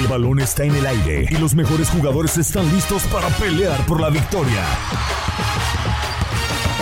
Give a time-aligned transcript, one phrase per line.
[0.00, 4.00] El balón está en el aire y los mejores jugadores están listos para pelear por
[4.00, 4.64] la victoria.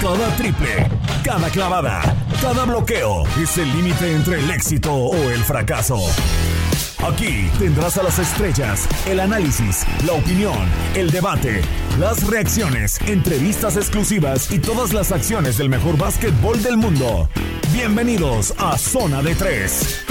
[0.01, 0.89] Cada triple,
[1.25, 2.01] cada clavada,
[2.41, 5.99] cada bloqueo es el límite entre el éxito o el fracaso.
[7.05, 11.63] Aquí tendrás a las estrellas, el análisis, la opinión, el debate,
[11.99, 17.29] las reacciones, entrevistas exclusivas y todas las acciones del mejor básquetbol del mundo.
[17.73, 20.05] Bienvenidos a Zona de Tres.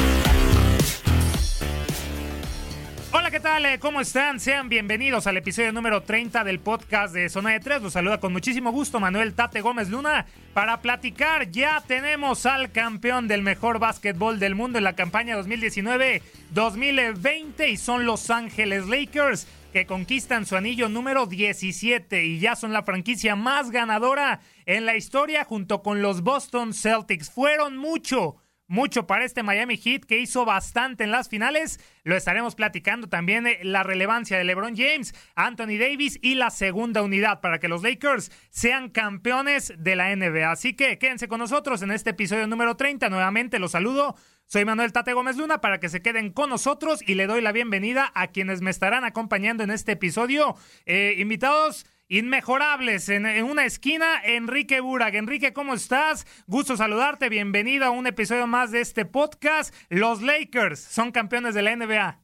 [3.31, 3.65] ¿Qué tal?
[3.65, 4.39] Eh, ¿Cómo están?
[4.39, 7.81] Sean bienvenidos al episodio número 30 del podcast de Zona de Tres.
[7.81, 11.51] Los saluda con muchísimo gusto Manuel Tate Gómez Luna para platicar.
[11.51, 18.05] Ya tenemos al campeón del mejor básquetbol del mundo en la campaña 2019-2020 y son
[18.05, 23.71] Los Ángeles Lakers que conquistan su anillo número 17 y ya son la franquicia más
[23.71, 27.29] ganadora en la historia junto con los Boston Celtics.
[27.29, 28.37] Fueron mucho
[28.67, 31.79] mucho para este Miami Heat que hizo bastante en las finales.
[32.03, 37.01] Lo estaremos platicando también de la relevancia de LeBron James, Anthony Davis y la segunda
[37.01, 40.51] unidad para que los Lakers sean campeones de la NBA.
[40.51, 43.09] Así que quédense con nosotros en este episodio número 30.
[43.09, 44.15] Nuevamente los saludo.
[44.45, 47.51] Soy Manuel Tate Gómez Luna para que se queden con nosotros y le doy la
[47.51, 50.55] bienvenida a quienes me estarán acompañando en este episodio.
[50.85, 55.15] Eh, invitados inmejorables en, una esquina, Enrique Burag.
[55.15, 56.25] Enrique, ¿cómo estás?
[56.47, 59.73] Gusto saludarte, bienvenido a un episodio más de este podcast.
[59.89, 62.19] Los Lakers son campeones de la NBA.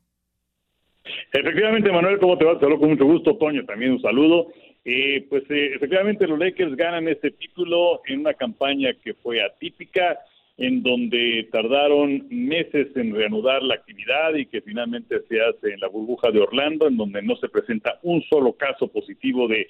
[1.33, 2.53] Efectivamente, Manuel, ¿cómo te va?
[2.55, 3.37] Te saludo con mucho gusto.
[3.37, 4.47] Toño, también un saludo.
[4.85, 10.19] Eh, pues eh, efectivamente los Lakers ganan este título en una campaña que fue atípica,
[10.57, 15.87] en donde tardaron meses en reanudar la actividad y que finalmente se hace en la
[15.87, 19.67] burbuja de Orlando, en donde no se presenta un solo caso positivo de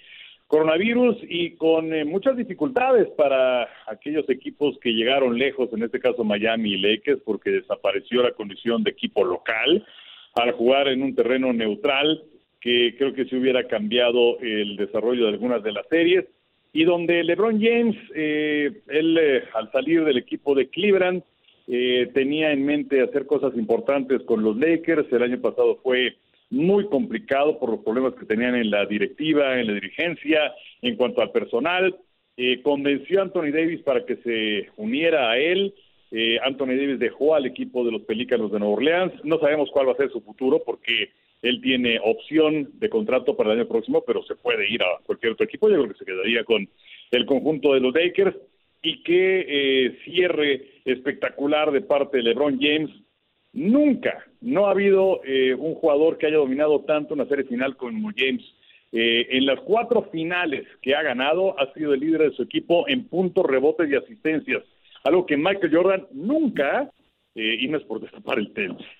[0.47, 6.23] coronavirus y con eh, muchas dificultades para aquellos equipos que llegaron lejos, en este caso
[6.23, 9.85] Miami y Lakers, porque desapareció la condición de equipo local
[10.35, 12.23] al jugar en un terreno neutral
[12.59, 16.25] que creo que se hubiera cambiado el desarrollo de algunas de las series
[16.73, 21.21] y donde LeBron James, eh, él eh, al salir del equipo de Cleveland,
[21.67, 25.11] eh, tenía en mente hacer cosas importantes con los Lakers.
[25.13, 26.17] El año pasado fue
[26.49, 31.21] muy complicado por los problemas que tenían en la directiva, en la dirigencia, en cuanto
[31.21, 31.95] al personal.
[32.63, 35.73] convenció a Anthony Davis para que se uniera a él.
[36.43, 39.13] Anthony Davis dejó al equipo de los Pelícanos de Nueva Orleans.
[39.23, 41.09] No sabemos cuál va a ser su futuro porque
[41.43, 45.33] él tiene opción de contrato para el año próximo, pero se puede ir a cualquier
[45.33, 45.69] otro equipo.
[45.69, 46.67] Yo creo que se quedaría con
[47.11, 48.35] el conjunto de los Lakers
[48.81, 52.91] y que eh, cierre espectacular de parte de LeBron James.
[53.51, 58.11] Nunca, no ha habido eh, un jugador que haya dominado tanto una serie final como
[58.15, 58.43] James.
[58.93, 62.87] Eh, en las cuatro finales que ha ganado, ha sido el líder de su equipo
[62.87, 64.63] en puntos, rebotes y asistencias.
[65.03, 66.89] algo que Michael Jordan nunca,
[67.35, 68.51] eh, y no es por destapar el,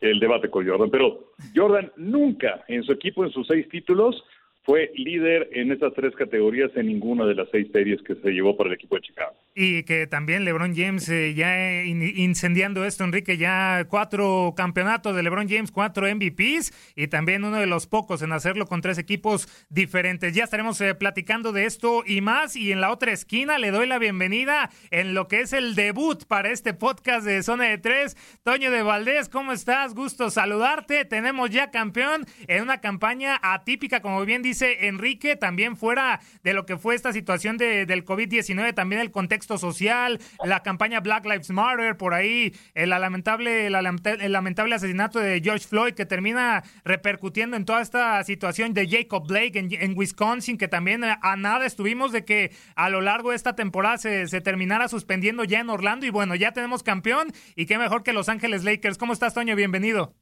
[0.01, 4.23] el, debate con Jordan, pero Jordan nunca en su equipo, en sus seis títulos,
[4.63, 8.55] fue líder en esas tres categorías en ninguna de las seis series que se llevó
[8.55, 9.35] para el equipo de Chicago.
[9.55, 15.21] Y que también LeBron James eh, ya in incendiando esto, Enrique, ya cuatro campeonatos de
[15.21, 19.49] LeBron James, cuatro MVPs y también uno de los pocos en hacerlo con tres equipos
[19.69, 20.33] diferentes.
[20.33, 22.55] Ya estaremos eh, platicando de esto y más.
[22.55, 26.25] Y en la otra esquina le doy la bienvenida en lo que es el debut
[26.25, 28.15] para este podcast de Zona de Tres.
[28.43, 29.93] Toño de Valdés, ¿cómo estás?
[29.93, 31.03] Gusto saludarte.
[31.03, 36.53] Tenemos ya campeón en una campaña atípica, como bien dice dice Enrique, también fuera de
[36.53, 41.25] lo que fue esta situación de, del COVID-19, también el contexto social, la campaña Black
[41.25, 47.57] Lives Matter, por ahí el lamentable, el lamentable asesinato de George Floyd que termina repercutiendo
[47.57, 52.25] en toda esta situación de Jacob Blake en, Wisconsin, que también a nada estuvimos de
[52.25, 56.09] que a lo largo de esta temporada se, se terminara suspendiendo ya en Orlando y
[56.09, 58.97] bueno, ya tenemos campeón y qué mejor que Los Ángeles Lakers.
[58.97, 59.55] ¿Cómo estás, Toño?
[59.55, 60.13] Bienvenido.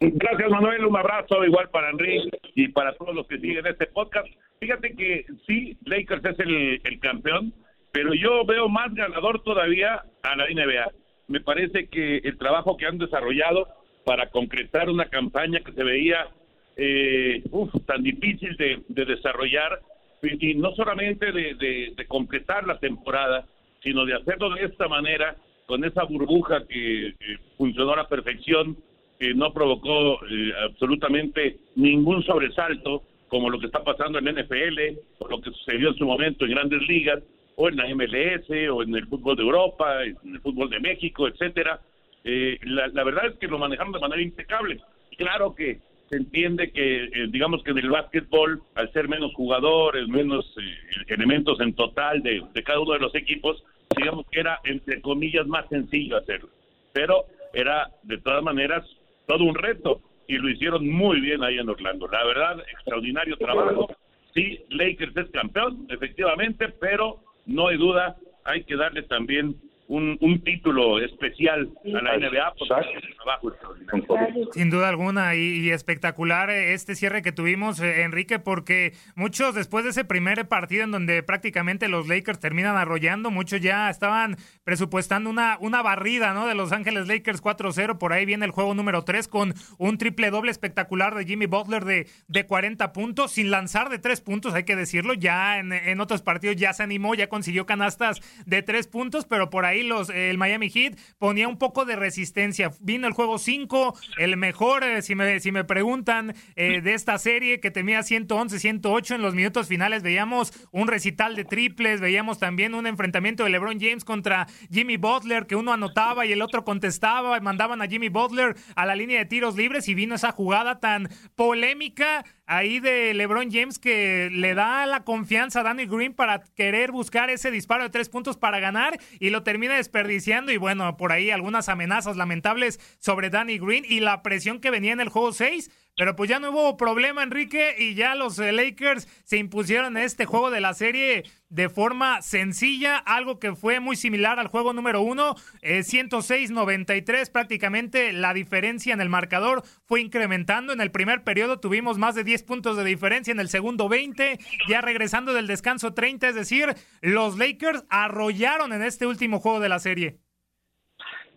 [0.00, 0.84] Gracias, Manuel.
[0.84, 4.28] Un abrazo igual para Enrique y para todos los que siguen este podcast.
[4.60, 7.52] Fíjate que sí, Lakers es el campeón,
[7.92, 10.92] pero yo veo más ganador todavía a la NBA.
[11.28, 13.68] Me parece que el trabajo que han desarrollado
[14.04, 16.28] para concretar una campaña que se veía
[16.76, 19.80] eh, uf, tan difícil de, de desarrollar,
[20.22, 23.46] y, no solamente de, completar la temporada,
[23.82, 25.36] sino de hacerlo de esta manera,
[25.66, 27.14] con esa burbuja que,
[27.56, 28.76] funcionó a la perfección,
[29.18, 35.28] que no provocó eh, absolutamente ningún sobresalto, como lo que está pasando en NFL, o
[35.28, 37.22] lo que sucedió en su momento en grandes ligas,
[37.60, 41.26] o en la MLS, o en el fútbol de Europa, en el fútbol de México,
[41.26, 41.80] etcétera.
[42.22, 44.80] Eh, la, la, verdad es que lo manejaron de manera impecable.
[45.16, 50.06] Claro que se entiende que, eh, digamos que en el básquetbol, al ser menos jugadores,
[50.06, 53.64] menos eh, elementos en total de, de cada uno de los equipos,
[53.96, 56.50] digamos que era, entre comillas, más sencillo hacerlo.
[56.92, 58.84] Pero era, de todas maneras,
[59.26, 62.06] todo un reto y lo hicieron muy bien ahí en Orlando.
[62.06, 63.88] La verdad, extraordinario trabajo.
[64.32, 69.56] Sí, Lakers es campeón, efectivamente, pero no hay duda, hay que darle también
[69.88, 75.70] un, un, título especial a la NBA por el trabajo Sin duda alguna y, y,
[75.70, 80.90] espectacular este cierre que tuvimos, eh, Enrique, porque muchos después de ese primer partido en
[80.90, 86.46] donde prácticamente los Lakers terminan arrollando, muchos ya estaban presupuestando una, una barrida ¿no?
[86.46, 90.30] de Los Ángeles Lakers 4-0, por ahí viene el juego número 3 con un triple
[90.30, 94.64] doble espectacular de Jimmy Butler de, de 40 puntos, sin lanzar de 3 puntos, hay
[94.64, 98.86] que decirlo, ya en, en otros partidos ya se animó, ya consiguió canastas de 3
[98.88, 102.70] puntos, pero por ahí los, el Miami Heat ponía un poco de resistencia.
[102.80, 107.18] Vino el juego 5, el mejor, eh, si, me, si me preguntan, eh, de esta
[107.18, 110.02] serie que tenía 111, 108 en los minutos finales.
[110.02, 115.46] Veíamos un recital de triples, veíamos también un enfrentamiento de LeBron James contra Jimmy Butler,
[115.46, 119.26] que uno anotaba y el otro contestaba, mandaban a Jimmy Butler a la línea de
[119.26, 124.86] tiros libres y vino esa jugada tan polémica ahí de LeBron James que le da
[124.86, 128.98] la confianza a Danny Green para querer buscar ese disparo de tres puntos para ganar
[129.20, 130.50] y lo termina desperdiciando.
[130.50, 134.92] Y bueno, por ahí algunas amenazas lamentables sobre Danny Green y la presión que venía
[134.92, 138.52] en el juego 6 pero pues ya no hubo problema, Enrique, y ya los eh,
[138.52, 143.80] Lakers se impusieron en este juego de la serie de forma sencilla, algo que fue
[143.80, 150.00] muy similar al juego número uno, eh, 106-93, prácticamente la diferencia en el marcador fue
[150.00, 150.72] incrementando.
[150.72, 154.38] En el primer periodo tuvimos más de 10 puntos de diferencia, en el segundo 20,
[154.68, 159.68] ya regresando del descanso 30, es decir, los Lakers arrollaron en este último juego de
[159.68, 160.18] la serie.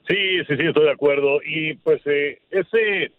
[0.08, 1.40] Sí, sí, sí, estoy de acuerdo.
[1.44, 3.12] Y pues eh, ese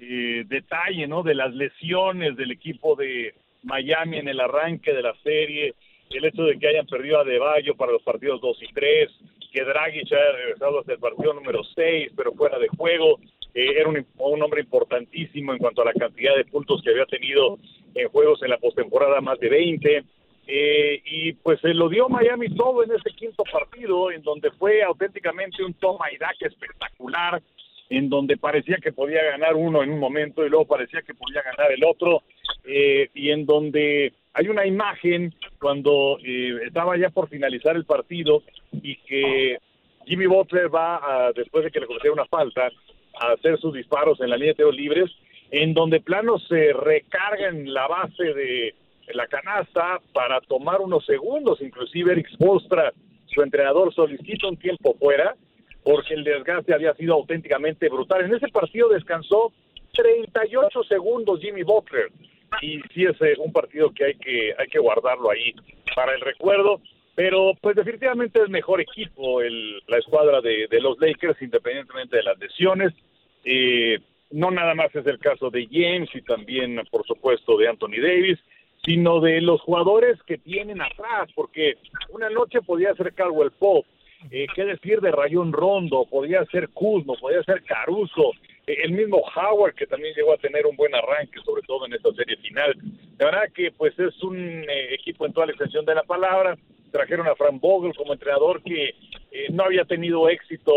[0.00, 1.22] eh, detalle, ¿no?
[1.22, 5.74] De las lesiones del equipo de Miami en el arranque de la serie,
[6.10, 9.10] el hecho de que hayan perdido a De Bayo para los partidos 2 y 3,
[9.52, 13.18] que Dragic haya regresado hasta el partido número 6, pero fuera de juego,
[13.54, 17.06] eh, era un, un, hombre importantísimo en cuanto a la cantidad de puntos que había
[17.06, 17.58] tenido
[17.94, 20.04] en juegos en la postemporada, más de 20.
[20.50, 24.82] Eh, y pues se lo dio Miami todo en ese quinto partido, en donde fue
[24.82, 27.42] auténticamente un toma y daca espectacular,
[27.90, 31.42] en donde parecía que podía ganar uno en un momento y luego parecía que podía
[31.42, 32.22] ganar el otro,
[32.64, 38.42] eh, y en donde hay una imagen cuando eh, estaba ya por finalizar el partido
[38.72, 39.58] y que
[40.06, 42.70] Jimmy Butler va, a, después de que le cometiera una falta,
[43.20, 45.10] a hacer sus disparos en la línea de tiros libres,
[45.50, 48.74] en donde plano se recarga en la base de
[49.14, 52.92] la canasta para tomar unos segundos, inclusive Eric Spolstra,
[53.26, 55.34] su entrenador, solicita un tiempo fuera,
[55.88, 58.22] porque el desgaste había sido auténticamente brutal.
[58.22, 59.54] En ese partido descansó
[59.94, 62.12] 38 segundos Jimmy Butler
[62.60, 65.54] y sí es un partido que hay que hay que guardarlo ahí
[65.96, 66.82] para el recuerdo.
[67.14, 72.22] Pero pues definitivamente es mejor equipo el, la escuadra de, de los Lakers, independientemente de
[72.22, 72.92] las lesiones.
[73.46, 73.98] Eh,
[74.30, 78.38] no nada más es el caso de James y también, por supuesto, de Anthony Davis,
[78.84, 81.78] sino de los jugadores que tienen atrás, porque
[82.10, 83.88] una noche podía ser Caldwell Pope,
[84.30, 88.32] eh, qué decir de Rayón Rondo, podía ser Kuzmo, podía ser Caruso,
[88.68, 91.94] eh, el mismo Howard que también llegó a tener un buen arranque, sobre todo en
[91.94, 92.74] esta serie final.
[93.18, 96.56] La verdad que pues es un eh, equipo en toda la extensión de la palabra.
[96.92, 98.94] Trajeron a Frank Vogel como entrenador que
[99.30, 100.72] eh, no había tenido éxito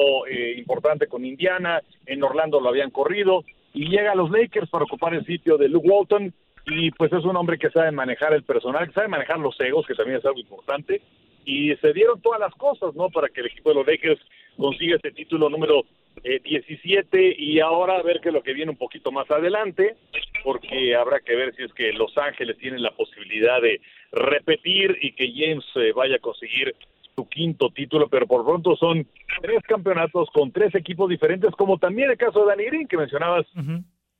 [0.58, 3.44] importante con Indiana, en Orlando lo habían corrido
[3.74, 6.34] y llega a los Lakers para ocupar el sitio de Luke Walton
[6.66, 9.88] y pues es un hombre que sabe manejar el personal, que sabe manejar los egos,
[9.88, 11.02] que también es algo importante
[11.46, 13.10] y se dieron todas las cosas, ¿no?
[13.10, 14.22] Para que el equipo de los Lakers
[14.58, 15.86] consiga este título número
[16.24, 19.96] eh, 17 y ahora a ver qué es lo que viene un poquito más adelante,
[20.44, 23.82] porque habrá que ver si es que Los Ángeles tienen la posibilidad de
[24.12, 26.76] repetir y que James eh, vaya a conseguir
[27.16, 29.08] su quinto título, pero por pronto son
[29.42, 33.46] tres campeonatos con tres equipos diferentes, como también el caso de Danny Green que mencionabas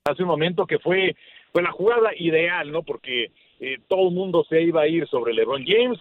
[0.06, 1.16] hace un momento, que fue
[1.52, 2.84] pues la jugada ideal, ¿no?
[2.84, 6.00] Porque eh, todo el mundo se iba a ir sobre LeBron James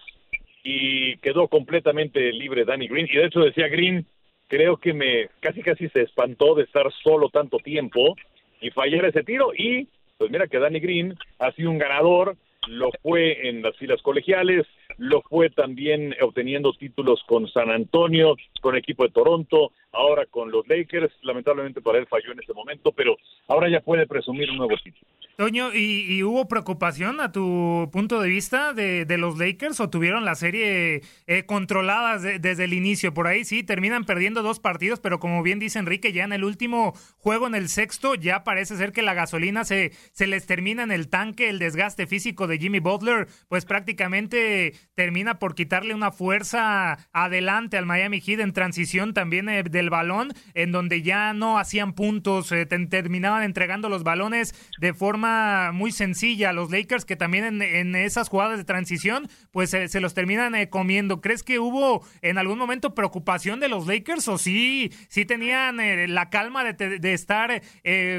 [0.63, 3.07] y quedó completamente libre Danny Green.
[3.11, 4.05] Y de hecho decía Green,
[4.47, 8.15] creo que me casi casi se espantó de estar solo tanto tiempo
[8.59, 9.53] y fallar ese tiro.
[9.55, 9.87] Y
[10.17, 12.35] pues mira que Danny Green ha sido un ganador,
[12.67, 18.75] lo fue en las filas colegiales, lo fue también obteniendo títulos con San Antonio, con
[18.75, 21.11] equipo de Toronto, ahora con los Lakers.
[21.23, 23.17] Lamentablemente para él falló en ese momento, pero
[23.47, 25.05] ahora ya puede presumir un nuevo título.
[25.37, 30.23] Toño, ¿y, hubo preocupación a tu punto de vista de, de los Lakers o tuvieron
[30.23, 33.13] la serie eh, controlada de- desde el inicio?
[33.13, 36.43] Por ahí sí, terminan perdiendo dos partidos, pero como bien dice Enrique, ya en el
[36.43, 40.83] último juego, en el sexto, ya parece ser que la gasolina se, se les termina
[40.83, 46.11] en el tanque, el desgaste físico de Jimmy Butler, pues prácticamente termina por quitarle una
[46.11, 51.57] fuerza adelante al Miami Heat en transición también eh, del balón, en donde ya no
[51.57, 57.15] hacían puntos, eh, terminaban entregando los balones de forma muy sencilla a los Lakers, que
[57.15, 61.19] también en, esas jugadas de transición, pues se los terminan eh, comiendo.
[61.19, 66.07] ¿Crees que hubo en algún momento preocupación de los Lakers o sí, sí tenían eh,
[66.07, 67.61] la calma de, de estar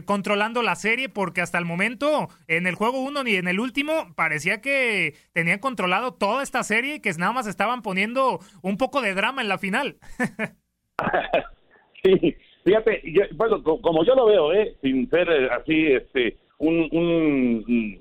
[0.05, 1.09] controlando la serie?
[1.09, 5.61] Porque hasta el momento, en el juego uno ni en el último, parecía que tenían
[5.61, 9.49] controlado toda esta serie y que nada más estaban poniendo un poco de drama en
[9.49, 9.99] la final.
[12.05, 14.75] Sí, fíjate, yo- bueno, co- como yo lo veo, ¿eh?
[14.83, 18.01] sin ser eh, así, este, un, un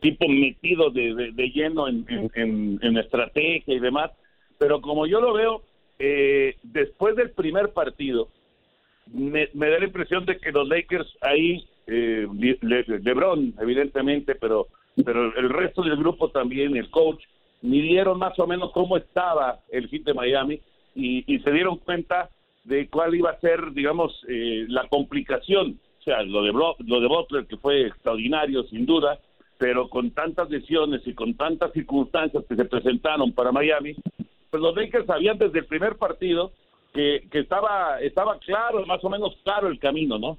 [0.00, 4.10] tipo metido de, de- de lleno en, en- en- en estrategia y demás,
[4.58, 5.62] pero como yo lo veo,
[5.98, 8.28] eh, después del primer partido,
[9.12, 14.34] me, me da la impresión de que los Lakers ahí, eh, Le- Le- LeBron, evidentemente,
[14.34, 14.68] pero,
[15.04, 17.22] pero el resto del grupo también, el coach,
[17.60, 20.58] midieron más o menos cómo estaba el hit de Miami
[20.94, 22.30] y, y se dieron cuenta
[22.64, 25.80] de cuál iba a ser, digamos, eh, la complicación.
[26.00, 29.18] O sea, lo de, lo de Butler, que fue extraordinario, sin duda,
[29.58, 33.94] pero con tantas lesiones y con tantas circunstancias que se presentaron para Miami,
[34.50, 36.52] pues los Lakers sabían desde el primer partido
[36.92, 40.38] que, que estaba, estaba claro, más o menos claro el camino, ¿no?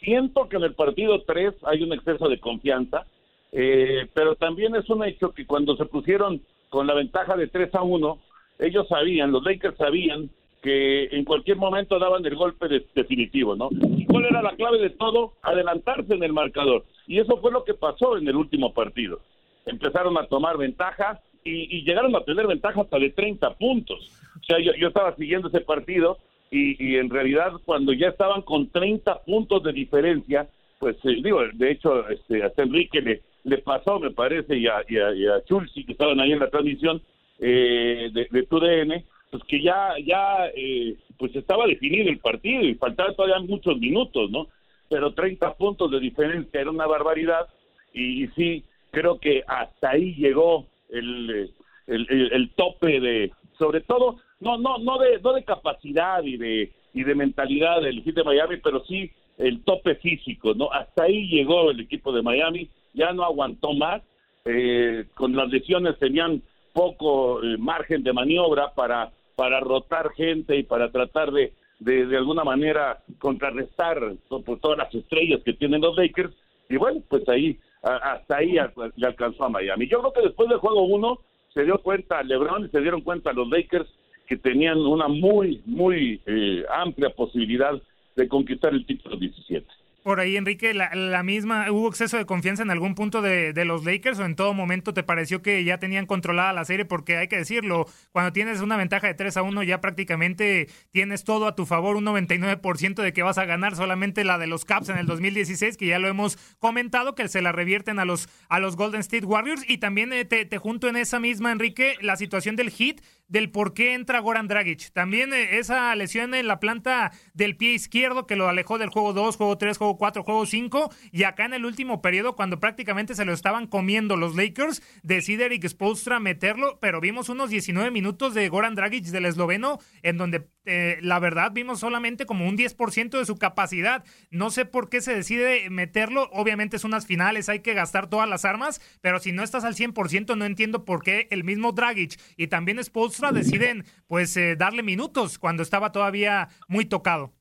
[0.00, 3.06] Siento que en el partido 3 hay un exceso de confianza,
[3.52, 7.74] eh, pero también es un hecho que cuando se pusieron con la ventaja de 3
[7.74, 8.18] a 1,
[8.60, 10.30] ellos sabían, los Lakers sabían
[10.62, 13.70] que en cualquier momento daban el golpe de- definitivo, ¿no?
[13.96, 15.32] ¿Y cuál era la clave de todo?
[15.42, 16.84] Adelantarse en el marcador.
[17.06, 19.20] Y eso fue lo que pasó en el último partido.
[19.66, 24.10] Empezaron a tomar ventaja y, y llegaron a tener ventaja hasta de 30 puntos.
[24.40, 26.18] O sea, yo, yo estaba siguiendo ese partido
[26.50, 30.48] y, y en realidad cuando ya estaban con 30 puntos de diferencia,
[30.78, 34.82] pues eh, digo, de hecho, este, hasta Enrique le, le pasó, me parece, y a,
[34.88, 37.00] y a, a Chulsi, que estaban ahí en la transmisión
[37.38, 42.74] eh, de, de TUDN, pues que ya, ya eh, pues estaba definido el partido y
[42.74, 44.48] faltaban todavía muchos minutos, ¿no?
[44.88, 47.46] Pero 30 puntos de diferencia era una barbaridad
[47.92, 51.50] y, sí, creo que hasta ahí llegó el,
[51.86, 56.36] el, el- el tope de, sobre todo, no, no, no de, no de capacidad y
[56.36, 60.72] de, y de mentalidad del equipo de Miami, pero sí el tope físico, ¿no?
[60.72, 64.02] Hasta ahí llegó el equipo de Miami, ya no aguantó más,
[64.44, 69.10] eh, con las lesiones tenían poco eh, margen de maniobra para,
[69.40, 75.40] para rotar gente y para tratar de, de, alguna manera contrarrestar por todas las estrellas
[75.42, 76.34] que tienen los Lakers,
[76.68, 78.58] y bueno, pues ahí, hasta ahí
[78.96, 79.88] le alcanzó a Miami.
[79.88, 81.20] Yo creo que después del juego uno
[81.54, 83.88] se dio cuenta LeBron y se dieron cuenta los Lakers
[84.26, 87.80] que tenían una muy, muy eh, amplia posibilidad
[88.16, 89.66] de conquistar el título 17.
[90.02, 93.84] Por ahí, Enrique, la, misma, ¿hubo exceso de confianza en algún punto de, de, los
[93.84, 96.86] Lakers o en todo momento te pareció que ya tenían controlada la serie?
[96.86, 101.24] Porque hay que decirlo, cuando tienes una ventaja de 3 a 1 ya prácticamente tienes
[101.24, 104.64] todo a tu favor, un 99% de que vas a ganar, solamente la de los
[104.64, 108.30] Caps en el 2016, que ya lo hemos comentado, que se la revierten a los,
[108.48, 109.68] a los Golden State Warriors.
[109.68, 113.50] Y también eh, te, te junto en esa misma, Enrique, la situación del hit del
[113.50, 114.92] por qué entra Goran Dragic.
[114.92, 119.12] También eh, esa lesión en la planta del pie izquierdo que lo alejó del juego
[119.14, 120.92] 2, juego 3, juego 4, juego 5.
[121.12, 125.46] Y acá en el último periodo, cuando prácticamente se lo estaban comiendo los Lakers, decide
[125.46, 130.48] Eric Spolstra meterlo, pero vimos unos 19 minutos de Goran Dragic del esloveno, en donde
[130.66, 134.04] eh, la verdad vimos solamente como un 10% de su capacidad.
[134.30, 136.28] No sé por qué se decide meterlo.
[136.32, 139.76] Obviamente es unas finales, hay que gastar todas las armas, pero si no estás al
[139.76, 144.82] 100%, no entiendo por qué el mismo Dragic y también Spolstra deciden pues eh, darle
[144.82, 147.32] minutos cuando estaba todavía muy tocado.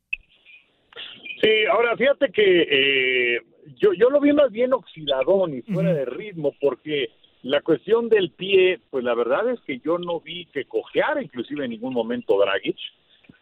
[1.41, 3.41] Sí, ahora fíjate que eh,
[3.77, 7.09] yo, yo lo vi más bien oxidadón y fuera de ritmo porque
[7.41, 11.63] la cuestión del pie, pues la verdad es que yo no vi que cojeara inclusive
[11.63, 12.77] en ningún momento Dragic.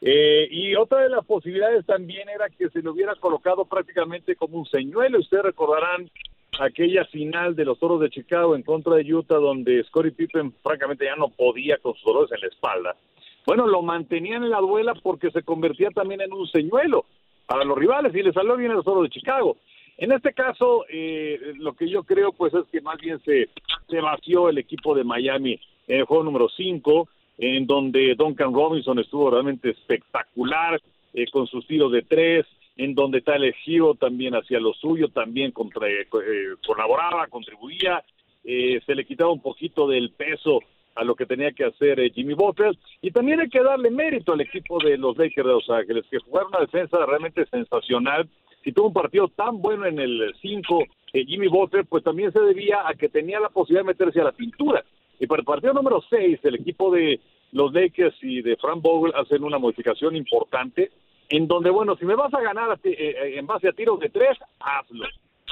[0.01, 4.59] Eh, y otra de las posibilidades también era que se le hubiera colocado prácticamente como
[4.59, 5.19] un señuelo.
[5.19, 6.11] Ustedes recordarán
[6.59, 11.05] aquella final de los Toros de Chicago en contra de Utah donde Scottie Pippen francamente
[11.05, 12.95] ya no podía con sus dolores en la espalda.
[13.45, 17.05] Bueno, lo mantenían en la duela porque se convertía también en un señuelo
[17.45, 19.57] para los rivales y le salió bien a los Toros de Chicago.
[19.97, 23.49] En este caso, eh, lo que yo creo pues es que más bien se,
[23.99, 27.07] vació el equipo de Miami en el juego número 5,
[27.39, 30.79] en donde Duncan Robinson estuvo realmente espectacular
[31.13, 32.45] eh, con sus tiros de tres,
[32.77, 36.07] en donde está elegido también hacía lo suyo, también contra, eh,
[36.65, 38.03] colaboraba, contribuía,
[38.43, 40.59] eh, se le quitaba un poquito del peso
[40.95, 42.77] a lo que tenía que hacer eh, Jimmy Butler.
[43.01, 46.19] Y también hay que darle mérito al equipo de los Lakers de Los Ángeles que
[46.19, 48.29] jugaron una defensa realmente sensacional.
[48.63, 52.87] Y tuvo un partido tan bueno en el 5 Jimmy Butler pues también se debía
[52.87, 54.83] a que tenía la posibilidad de meterse a la pintura.
[55.19, 57.19] Y para el partido número 6 el equipo de
[57.53, 60.91] los Lakers y de Frank Vogel hacen una modificación importante
[61.29, 64.09] en donde, bueno, si me vas a ganar eh, eh, en base a tiros de
[64.09, 65.05] tres, hazlo.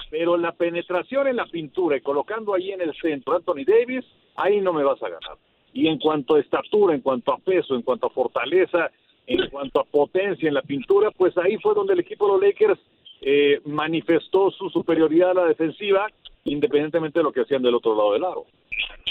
[0.09, 4.61] Pero la penetración en la pintura y colocando ahí en el centro Anthony Davis, ahí
[4.61, 5.37] no me vas a ganar.
[5.73, 8.91] Y en cuanto a estatura, en cuanto a peso, en cuanto a fortaleza,
[9.27, 12.41] en cuanto a potencia en la pintura, pues ahí fue donde el equipo de los
[12.41, 12.79] Lakers
[13.21, 16.07] eh, manifestó su superioridad a la defensiva,
[16.43, 18.45] independientemente de lo que hacían del otro lado del aro.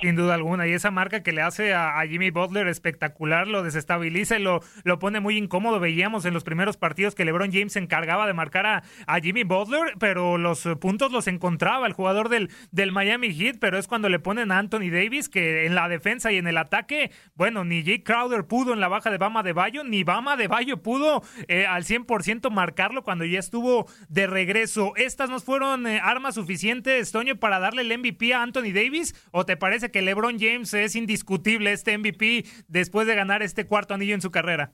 [0.00, 4.36] Sin duda alguna, y esa marca que le hace a, Jimmy Butler espectacular, lo desestabiliza
[4.36, 5.78] y lo, lo pone muy incómodo.
[5.78, 8.82] Veíamos en los primeros partidos que LeBron James se encargaba de marcar a,
[9.22, 13.86] Jimmy Butler, pero los puntos los encontraba el jugador del, del Miami Heat, pero es
[13.86, 17.64] cuando le ponen a Anthony Davis que en la defensa y en el ataque, bueno,
[17.64, 20.82] ni Jake Crowder pudo en la baja de Bama de Bayo, ni Bama de Bayo
[20.82, 24.92] pudo eh, al 100% marcarlo cuando ya estuvo de regreso.
[24.96, 29.14] ¿Estas no fueron eh, armas suficientes, Toño, para darle el MVP a Anthony Davis?
[29.30, 33.94] ¿O te parece que LeBron James es indiscutible este MVP después de ganar este cuarto
[33.94, 34.72] anillo en su carrera?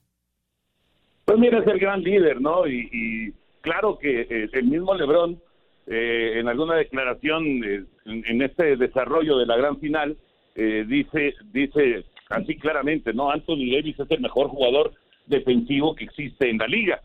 [1.30, 2.66] Pues mira, es el gran líder, ¿no?
[2.66, 5.40] Y, claro que eh, el mismo LeBron,
[5.86, 10.16] eh, en alguna declaración eh, en, este desarrollo de la gran final,
[10.56, 13.30] dice, dice así claramente, ¿no?
[13.30, 14.92] Anthony Davis es el mejor jugador
[15.26, 17.00] defensivo que existe en la liga.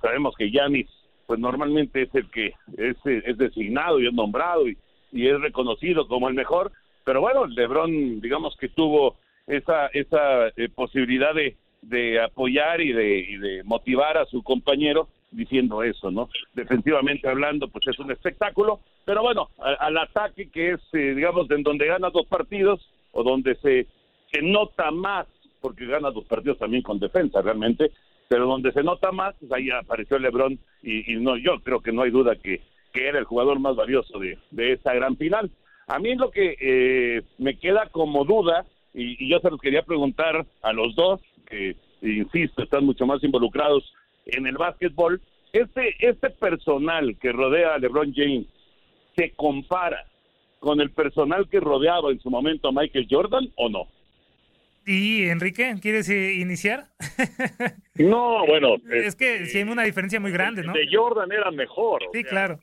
[0.00, 0.88] sabemos que Yanis,
[1.26, 6.28] pues normalmente es el que es, es designado y es nombrado y es reconocido como
[6.28, 6.72] el mejor,
[7.06, 9.14] pero bueno, LeBron, digamos que tuvo
[9.46, 15.08] esa, esa eh, posibilidad de, de apoyar y de, y de motivar a su compañero
[15.30, 16.28] diciendo eso, ¿no?
[16.54, 21.62] Defensivamente hablando, pues es un espectáculo, pero bueno, al ataque que es, eh, digamos, en
[21.62, 23.86] donde gana dos partidos o donde se,
[24.32, 25.28] se nota más,
[25.60, 27.92] porque gana dos partidos también con defensa realmente,
[28.26, 31.92] pero donde se nota más, pues ahí apareció LeBron y, y no, yo creo que
[31.92, 35.52] no hay duda que, que era el jugador más valioso de, de esa gran final.
[35.86, 40.46] A mí lo que eh, me queda como duda, y, yo se los quería preguntar
[40.62, 43.92] a los dos, que insisto, están mucho más involucrados
[44.26, 45.20] en el básquetbol,
[45.52, 48.46] este, este personal que rodea a LeBron James
[49.14, 50.04] se compara
[50.58, 53.86] con el personal que rodeaba en su momento a Michael Jordan o no?
[54.84, 56.86] Y Enrique, ¿quieres iniciar?
[57.98, 58.76] No, bueno.
[58.92, 60.74] Es, que sí hay una diferencia muy grande, ¿no?
[60.74, 62.02] De Jordan era mejor.
[62.12, 62.60] Sí, claro.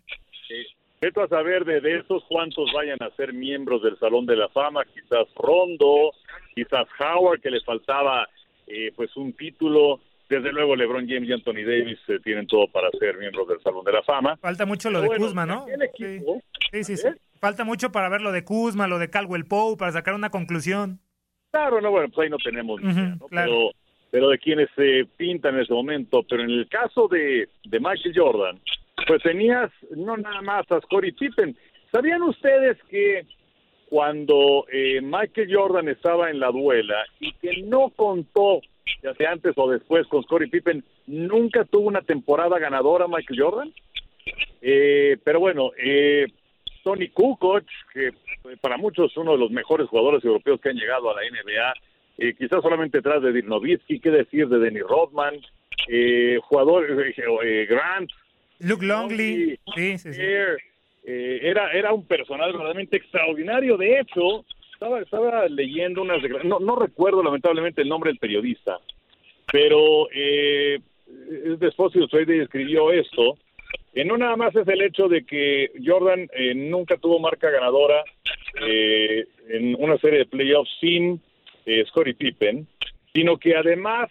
[1.03, 4.47] Veto a saber de, de esos cuántos vayan a ser miembros del Salón de la
[4.47, 6.13] Fama, quizás Rondo,
[6.55, 8.25] quizás Howard, que le faltaba
[8.67, 9.99] eh, pues un título.
[10.29, 13.83] Desde luego LeBron James y Anthony Davis eh, tienen todo para ser miembros del Salón
[13.83, 14.37] de la Fama.
[14.37, 15.65] Falta mucho lo de Kuzma, ¿no?
[16.71, 17.05] sí, sí, sí.
[17.05, 17.15] ¿eh?
[17.41, 21.01] Falta mucho para ver lo de Kuzma, lo de Caldwell Pope, para sacar una conclusión.
[21.51, 22.79] Claro, no, bueno, pues ahí no tenemos
[23.29, 23.71] pero,
[24.09, 26.23] pero de quienes se pintan en ese momento.
[26.23, 28.61] Pero en el caso de, de Michael Jordan,
[29.07, 31.55] pues tenías no nada más a Scottie Pippen.
[31.91, 33.25] ¿Sabían ustedes que
[33.89, 38.61] cuando eh, Michael Jordan estaba en la duela y que no contó,
[39.03, 43.73] ya sea antes o después con Scottie Pippen, nunca tuvo una temporada ganadora Michael Jordan?
[44.61, 46.25] Eh, pero bueno, eh,
[46.83, 47.63] Tony Kukoc,
[47.93, 48.11] que
[48.61, 51.73] para muchos es uno de los mejores jugadores europeos que han llegado a la NBA,
[52.17, 53.47] eh, quizás solamente detrás de Dirk
[54.01, 55.35] qué decir de Denny Rodman,
[55.87, 57.13] eh, jugador eh,
[57.43, 58.09] eh, Grant,
[58.63, 60.21] Luke Longley, sí, sí, sí.
[60.21, 63.77] eh, era, era un personal verdaderamente extraordinario.
[63.77, 68.79] De hecho, estaba, estaba leyendo unas no, no recuerdo lamentablemente el nombre del periodista,
[69.51, 73.37] pero eh, de Fossil Trade escribió esto,
[73.93, 78.03] que no nada más es el hecho de que Jordan eh, nunca tuvo marca ganadora
[78.65, 81.21] eh, en una serie de playoffs sin
[81.65, 82.67] eh, Scottie Pippen,
[83.13, 84.09] sino que además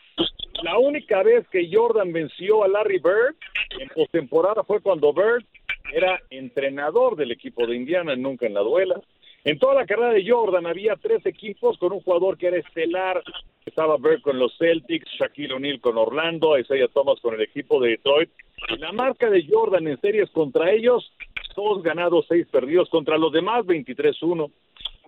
[0.62, 3.36] la única vez que Jordan venció a Larry Bird
[3.80, 5.44] en postemporada fue cuando Bird
[5.92, 9.00] era entrenador del equipo de Indiana, nunca en la duela.
[9.44, 13.22] En toda la carrera de Jordan había tres equipos con un jugador que era estelar.
[13.66, 17.90] Estaba Bird con los Celtics, Shaquille O'Neal con Orlando, Isaiah Thomas con el equipo de
[17.90, 18.30] Detroit.
[18.78, 21.12] La marca de Jordan en series contra ellos,
[21.56, 24.50] dos ganados, seis perdidos, contra los demás 23-1.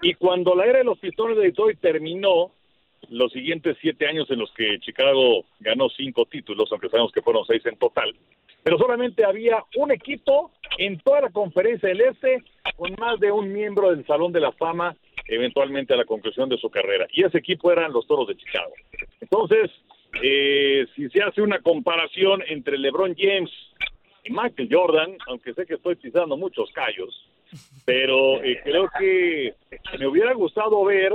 [0.03, 2.51] Y cuando la era de los Pistones de Detroit terminó,
[3.11, 7.45] los siguientes siete años en los que Chicago ganó cinco títulos, aunque sabemos que fueron
[7.47, 8.15] seis en total,
[8.63, 12.43] pero solamente había un equipo en toda la conferencia del Este
[12.77, 16.59] con más de un miembro del Salón de la Fama eventualmente a la conclusión de
[16.59, 17.07] su carrera.
[17.13, 18.73] Y ese equipo eran los Toros de Chicago.
[19.21, 19.71] Entonces,
[20.23, 23.51] eh, si se hace una comparación entre LeBron James
[24.25, 27.29] y Michael Jordan, aunque sé que estoy pisando muchos callos,
[27.85, 29.55] pero eh, creo que
[29.99, 31.13] me hubiera gustado ver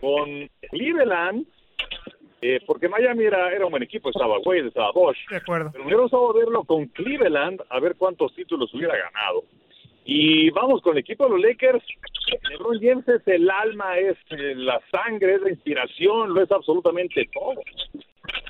[0.00, 1.46] Con Cleveland,
[2.40, 5.18] eh, porque Miami era, era un buen equipo, estaba Wade, estaba Bosch.
[5.28, 5.70] De acuerdo.
[5.72, 9.44] Pero me hubiera gustado verlo con Cleveland, a ver cuántos títulos hubiera ganado.
[10.04, 11.84] Y vamos con el equipo de los Lakers.
[12.48, 17.28] LeBron James es el alma, es eh, la sangre, es la inspiración, lo es absolutamente
[17.32, 17.60] todo.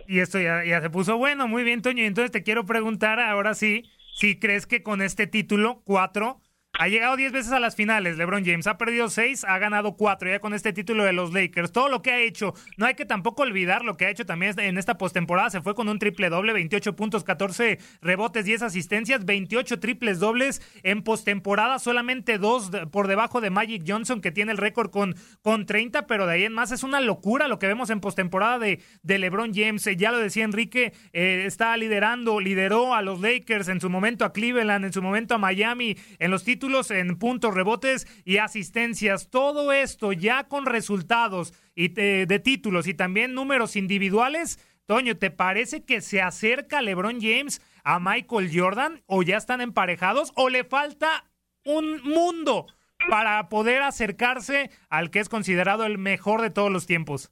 [0.06, 2.04] Y esto ya, ya se puso bueno, muy bien, Toño.
[2.04, 6.40] Entonces te quiero preguntar ahora sí, si crees que con este título, cuatro,
[6.74, 8.68] ha llegado 10 veces a las finales, LeBron James.
[8.68, 11.72] Ha perdido 6, ha ganado 4 ya con este título de los Lakers.
[11.72, 14.54] Todo lo que ha hecho, no hay que tampoco olvidar lo que ha hecho también
[14.60, 15.50] en esta postemporada.
[15.50, 20.62] Se fue con un triple doble, 28 puntos, 14 rebotes, 10 asistencias, 28 triples dobles
[20.84, 21.80] en postemporada.
[21.80, 26.06] Solamente dos de- por debajo de Magic Johnson, que tiene el récord con, con 30,
[26.06, 29.18] pero de ahí en más es una locura lo que vemos en postemporada de, de
[29.18, 29.84] LeBron James.
[29.88, 34.24] Eh, Ya lo decía Enrique, eh, está liderando, lideró a los Lakers en su momento
[34.24, 36.57] a Cleveland, en su momento a Miami, en los títulos,
[36.90, 39.30] en puntos, rebotes y asistencias.
[39.30, 44.58] Todo esto ya con resultados y de, de títulos y también números individuales.
[44.86, 50.32] Toño, ¿te parece que se acerca LeBron James a Michael Jordan o ya están emparejados
[50.34, 51.24] o le falta
[51.64, 52.66] un mundo
[53.08, 57.30] para poder acercarse al que es considerado el mejor de todos los tiempos?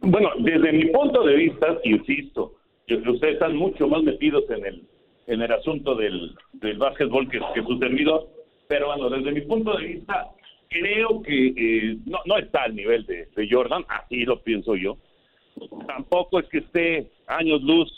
[0.00, 2.56] Bueno, desde mi punto de vista, insisto,
[2.88, 4.88] ustedes están mucho más metidos en el
[5.26, 8.28] en el asunto del, del básquetbol que, que su servidor,
[8.68, 10.28] pero bueno, desde mi punto de vista,
[10.68, 14.96] creo que eh, no, no está al nivel de, de Jordan, así lo pienso yo.
[15.86, 17.90] Tampoco es que esté años luz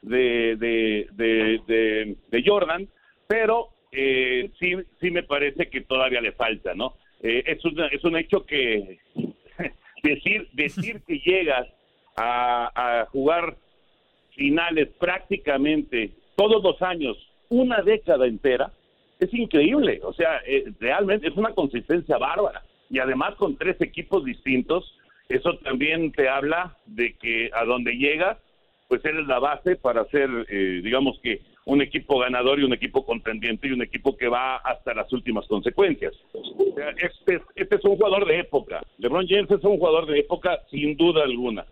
[0.00, 2.88] de, de, de, de, Jordan,
[3.28, 6.94] pero eh, sí, sí me parece que todavía le falta, ¿no?
[7.22, 8.98] Eh, es, una- es un hecho que
[10.02, 11.68] decir, decir que llegas
[12.16, 13.56] a, a jugar
[14.34, 17.16] finales prácticamente todos los años,
[17.48, 18.72] una década entera,
[19.18, 20.00] es increíble.
[20.02, 22.62] O sea, eh, realmente es una consistencia bárbara.
[22.90, 28.38] Y además con tres equipos distintos, eso también te habla de que a donde llegas,
[28.88, 33.04] pues eres la base para ser, eh, digamos que, un equipo ganador y un equipo
[33.06, 36.12] contendiente y un equipo que va hasta las últimas consecuencias.
[36.32, 38.82] O sea, este, este es un jugador de época.
[38.98, 41.64] LeBron James es un jugador de época sin duda alguna.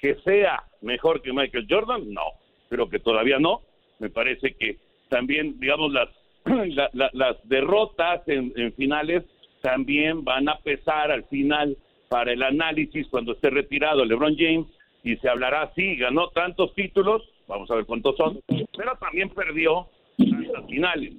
[0.00, 2.22] Que sea mejor que Michael Jordan, no.
[2.68, 3.62] Creo que todavía no.
[3.98, 4.76] Me parece que
[5.08, 6.08] también, digamos, las,
[6.44, 9.24] la- la- las derrotas en, en finales
[9.62, 11.76] también van a pesar al final
[12.08, 14.66] para el análisis cuando esté retirado LeBron James
[15.02, 18.40] y se hablará, sí, ganó tantos títulos, vamos a ver cuántos son,
[18.76, 21.12] pero también perdió tantas finales,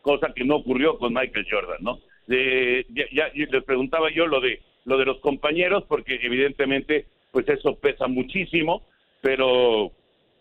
[0.00, 1.98] cosa que no ocurrió con Michael Jordan, ¿no?
[2.28, 7.76] Ya, ya- les preguntaba yo lo de lo de los compañeros porque evidentemente pues eso
[7.76, 8.82] pesa muchísimo,
[9.20, 9.92] pero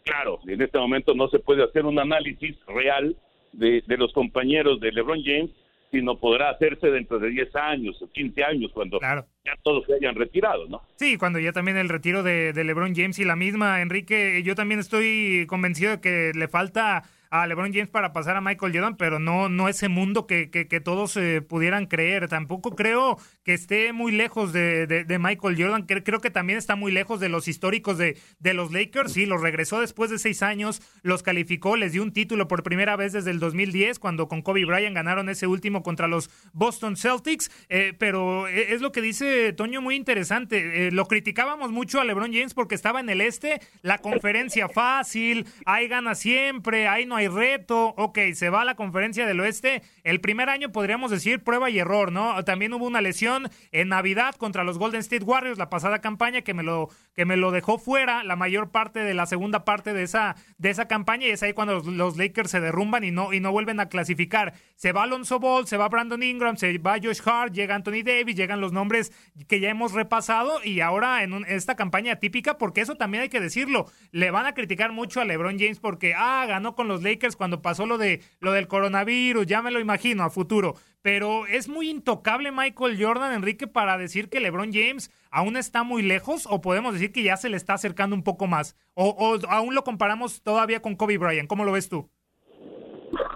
[0.04, 3.16] claro, en este momento no se puede hacer un análisis real
[3.54, 5.52] de, de los compañeros de LeBron James
[5.92, 10.16] sino podrá hacerse dentro de 10 años o 15 años, cuando ya todos se hayan
[10.16, 10.82] retirado, ¿no?
[10.96, 14.56] Sí, cuando ya también el retiro de, de LeBron James y la misma, Enrique, yo
[14.56, 18.98] también estoy convencido de que le falta a LeBron James para pasar a Michael Jordan,
[18.98, 22.28] pero no, no ese mundo que, que, todos eh, pudieran creer.
[22.28, 25.84] Tampoco creo que esté muy lejos de, de, Michael Jordan.
[25.84, 29.14] Creo, que también está muy lejos de los históricos de, de los Lakers.
[29.14, 32.98] Sí, los regresó después de seis años, los calificó, les dio un título por primera
[32.98, 37.50] vez desde el 2010, cuando con Kobe Bryant ganaron ese último contra los Boston Celtics.
[37.70, 40.92] Eh, pero eh, es lo que dice Toño muy interesante.
[40.92, 45.88] lo criticábamos mucho a LeBron James porque estaba en el este, la conferencia fácil, hay
[45.88, 49.82] gana siempre, ahí no hay reto, ok, se va a la conferencia del oeste.
[50.04, 52.44] El primer año podríamos decir prueba y error, ¿no?
[52.44, 56.54] También hubo una lesión en Navidad contra los Golden State Warriors, la pasada campaña que
[56.54, 60.04] me lo, que me lo dejó fuera la mayor parte de la segunda parte de
[60.04, 63.40] esa, de esa campaña y es ahí cuando los, Lakers se derrumban y no, y
[63.40, 64.54] no vuelven a clasificar.
[64.76, 68.36] Se va Alonso Ball, se va Brandon Ingram, se va Josh Hart, llega Anthony Davis,
[68.36, 69.12] llegan los nombres
[69.48, 73.40] que ya hemos repasado y ahora en, esta campaña típica, porque eso también hay que
[73.40, 77.11] decirlo, le van a criticar mucho a LeBron James porque, ah, ganó con los Lakers
[77.12, 80.76] Lakers cuando pasó lo de lo del coronavirus, ya me lo imagino a futuro.
[81.02, 86.04] Pero es muy intocable Michael Jordan, Enrique, para decir que LeBron James aún está muy
[86.04, 89.74] lejos, o podemos decir que ya se le está acercando un poco más, o, aún
[89.74, 91.48] lo comparamos todavía con Kobe Bryant.
[91.48, 92.10] ¿Cómo lo ves tú?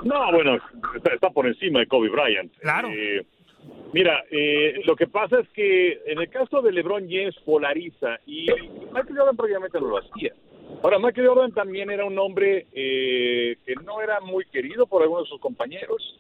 [0.03, 0.57] No, bueno,
[1.11, 2.55] está, por encima de Kobe Bryant.
[2.59, 2.89] Claro.
[2.91, 3.25] Eh,
[3.93, 8.45] mira, eh, lo que pasa es que en el caso de LeBron James polariza y
[8.93, 10.33] Michael Jordan prácticamente no lo hacía.
[10.84, 15.25] Ahora, Michael Jordan también era un hombre eh, que no era muy querido por algunos
[15.25, 16.19] de sus compañeros,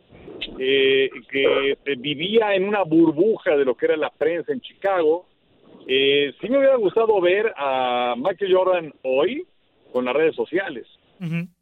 [0.59, 5.27] eh, que vivía en una burbuja de lo que era la prensa en Chicago.
[5.87, 9.45] Eh, sí me hubiera gustado ver a Michael Jordan hoy
[9.91, 10.87] con las redes sociales.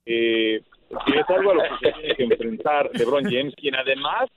[0.05, 4.29] Eh, es algo a lo que se tiene que enfrentar LeBron James, quien además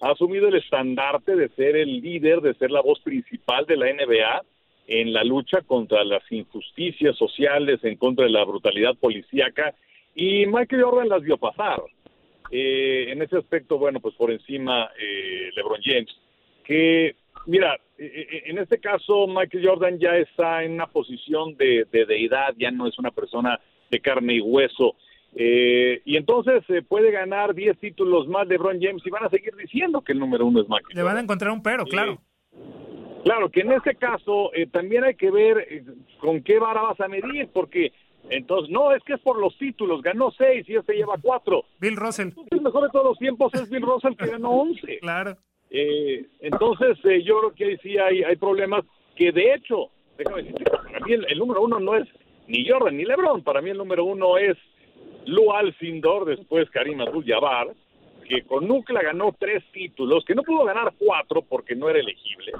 [0.00, 3.92] ha asumido el estandarte de ser el líder, de ser la voz principal de la
[3.92, 4.42] NBA
[4.88, 9.74] en la lucha contra las injusticias sociales, en contra de la brutalidad policíaca,
[10.14, 11.80] y Michael Jordan las vio pasar.
[12.50, 16.08] Eh, en ese aspecto, bueno, pues por encima eh, LeBron James,
[16.64, 21.86] que, mira, eh, eh, en este caso Michael Jordan ya está en una posición de,
[21.92, 24.96] deidad, ya no es una persona de carne y hueso,
[25.34, 30.00] y entonces se puede ganar 10 títulos más LeBron James y van a seguir diciendo
[30.00, 32.18] que el número uno es Michael Le van a encontrar un pero, claro.
[33.24, 35.84] Claro, que en este caso eh, también hay que ver eh,
[36.20, 37.92] con qué vara vas a medir, porque
[38.30, 41.64] entonces, no, es que es por los títulos, ganó seis y este lleva cuatro.
[41.80, 42.28] Bill Russell.
[42.50, 44.98] El mejor de todos los tiempos es Bill Russell que ganó once.
[45.00, 45.36] Claro.
[45.70, 48.84] Eh, entonces, yo creo que sí hay, hay problemas
[49.16, 52.08] que de hecho, déjame decirte, para mí el, número uno no es
[52.46, 54.56] ni Jordan ni LeBron, para mí el número uno es
[55.26, 57.68] Lou Alcindor, después Karim Abdul-Jabbar,
[58.26, 62.52] que con Nucla ganó tres títulos, que no pudo ganar cuatro porque no era elegible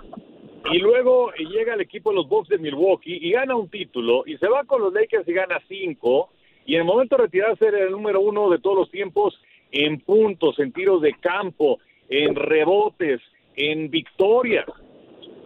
[0.71, 4.37] y luego llega el equipo de los Bucks de Milwaukee y gana un título y
[4.37, 6.31] se va con los Lakers y gana cinco.
[6.67, 9.41] Y en el momento de retirarse era el número uno de todos los tiempos
[9.73, 13.21] en puntos, en tiros de campo, en rebotes,
[13.57, 14.67] en victorias.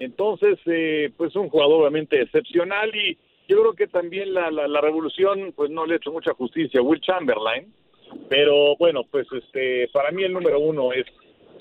[0.00, 3.16] Entonces, eh, pues un jugador obviamente excepcional y
[3.48, 6.80] yo creo que también la, la, la, revolución pues no le ha hecho mucha justicia
[6.80, 7.72] a Will Chamberlain,
[8.28, 11.06] pero bueno, pues este para mí el número uno es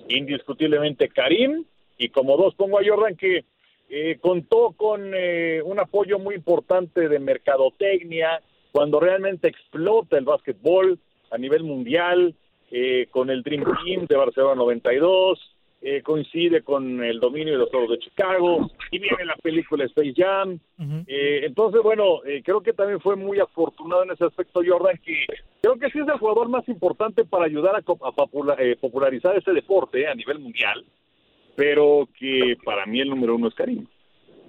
[0.10, 1.66] indiscutiblemente Karim
[2.02, 3.46] y como dos pongo a Jordan que
[3.90, 10.98] eh, contó con eh, un apoyo muy importante de mercadotecnia cuando realmente explota el básquetbol
[11.30, 12.34] a nivel mundial,
[12.72, 15.40] eh, con el Dream Team de Barcelona 92,
[16.04, 20.60] coincide con el dominio de los Toros de Chicago, y viene la película Space Jam.
[20.78, 25.26] entonces, bueno, creo que también fue muy afortunado en ese aspecto Jordan, que
[25.60, 30.08] creo que sí es el jugador más importante para ayudar a, a popularizar ese deporte
[30.08, 30.86] a nivel mundial
[31.56, 33.86] pero que para mí el número uno es Karim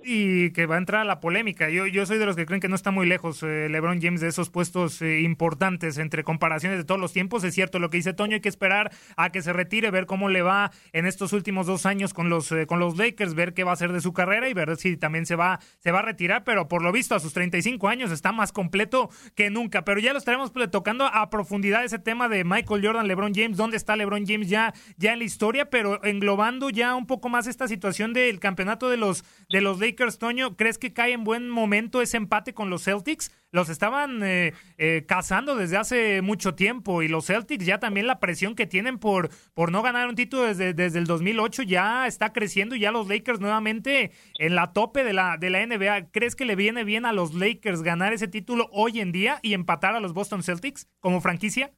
[0.04, 1.70] y que va a entrar a la polémica.
[1.70, 4.20] Yo, yo soy de los que creen que no está muy lejos eh, LeBron James
[4.20, 7.44] de esos puestos eh, importantes entre comparaciones de todos los tiempos.
[7.44, 10.28] Es cierto lo que dice Toño, hay que esperar a que se retire, ver cómo
[10.28, 13.64] le va en estos últimos dos años con los, eh, con los Lakers, ver qué
[13.64, 16.02] va a hacer de su carrera y ver si también se va, se va a
[16.02, 19.84] retirar, pero por lo visto a sus 35 años está más completo que nunca.
[19.84, 23.76] Pero ya lo estaremos tocando a profundidad ese tema de Michael Jordan, LeBron James, dónde
[23.76, 27.68] está LeBron James ya, ya en la historia, pero englobando ya un poco más esta
[27.68, 31.50] situación del campeonato de los, de los Lakers Lakers, Toño, ¿crees que cae en buen
[31.50, 33.30] momento ese empate con los Celtics?
[33.50, 38.18] Los estaban eh, eh, cazando desde hace mucho tiempo y los Celtics ya también la
[38.18, 42.32] presión que tienen por, por no ganar un título desde, desde el 2008 ya está
[42.32, 46.10] creciendo y ya los Lakers nuevamente en la tope de la, de la NBA.
[46.10, 49.52] ¿Crees que le viene bien a los Lakers ganar ese título hoy en día y
[49.52, 51.70] empatar a los Boston Celtics como franquicia?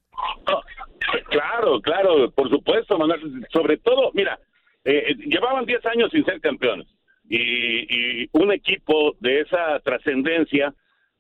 [1.31, 3.45] Claro, claro, por supuesto, Manuel.
[3.53, 4.39] Sobre todo, mira,
[4.85, 6.94] eh, eh, llevaban 10 años sin ser campeones
[7.29, 10.75] y, y un equipo de esa trascendencia,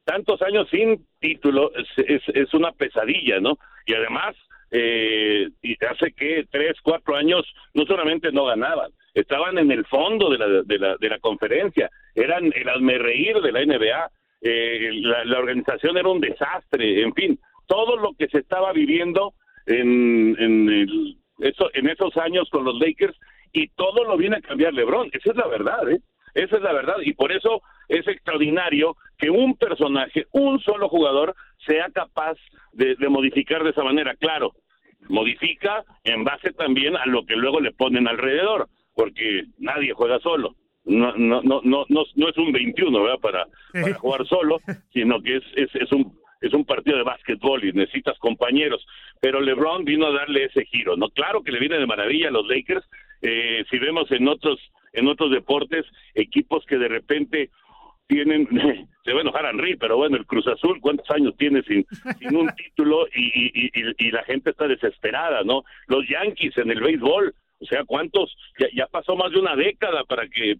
[0.05, 3.59] tantos años sin título, es, es, una pesadilla, ¿no?
[3.87, 4.37] Y además,
[4.71, 10.31] eh, y hace que tres, cuatro años no solamente no ganaban, estaban en el fondo
[10.31, 14.11] de la, de la, de la conferencia, eran el almerreír de la NBA,
[14.43, 19.33] eh, la, la, organización era un desastre, en fin, todo lo que se estaba viviendo
[19.67, 23.17] en, en, el, eso, en esos años con los Lakers
[23.55, 25.09] y todo lo viene a cambiar LeBron.
[25.12, 26.01] Esa es la verdad, ¿eh?
[26.35, 26.97] Esa es la verdad.
[27.03, 32.37] Y por eso es extraordinario que un personaje, un solo jugador, sea capaz
[32.73, 34.17] de, modificar de esa manera.
[34.17, 34.53] Claro,
[35.09, 40.57] modifica en base también a lo que luego le ponen alrededor, porque nadie juega solo.
[40.85, 43.21] No, no, no, no, no, es un 21, ¿verdad?
[43.21, 44.59] Para, para jugar solo,
[44.93, 48.87] sino que es, es, es un es un partido de básquetbol y necesitas compañeros,
[49.19, 51.09] pero LeBron vino a darle ese giro, ¿no?
[51.09, 52.85] Claro que le viene de maravilla a los Lakers,
[53.25, 54.61] eh, si vemos en otros
[54.93, 55.85] en otros deportes
[56.15, 57.51] equipos que de repente
[58.07, 58.47] tienen
[59.05, 61.87] se va a enojar Henry, pero bueno, el Cruz Azul, ¿cuántos años tiene sin,
[62.19, 65.65] sin un título y, y, y, y, la gente está desesperada, ¿no?
[65.87, 68.37] Los Yankees en el béisbol, o sea, ¿cuántos?
[68.75, 70.57] Ya, pasó más de una década para que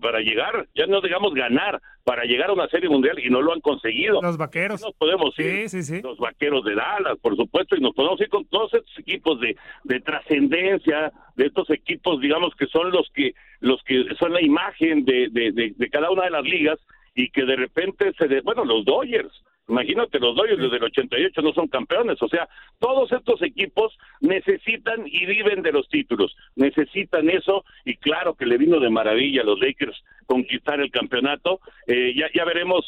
[0.00, 3.52] para, llegar, ya no digamos ganar, para llegar a una serie mundial y no lo
[3.52, 4.20] han conseguido.
[4.22, 4.80] Los vaqueros.
[4.80, 8.28] Nos podemos ir, sí, sí, los vaqueros de Dallas, por supuesto, y nos podemos ir
[8.28, 13.34] con todos estos equipos de, de trascendencia, de estos equipos, digamos, que son los que
[13.60, 16.78] los que son la imagen de, de, de, cada una de las ligas
[17.14, 19.32] y que de repente se, de, bueno, los Dodgers,
[19.68, 22.20] Imagínate, los Dodgers desde el 88 no son campeones.
[22.22, 26.34] O sea, todos estos equipos necesitan y viven de los títulos.
[26.56, 31.60] Necesitan eso y claro que le vino de maravilla a los Lakers conquistar el campeonato.
[31.86, 32.84] Eh, ya, ya veremos